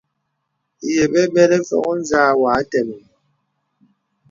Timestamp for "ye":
0.93-1.03